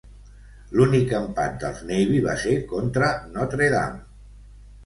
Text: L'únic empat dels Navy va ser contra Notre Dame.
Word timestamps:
L'únic 0.77 1.13
empat 1.17 1.59
dels 1.63 1.83
Navy 1.91 2.23
va 2.29 2.35
ser 2.47 2.57
contra 2.73 3.11
Notre 3.37 3.69
Dame. 3.75 4.03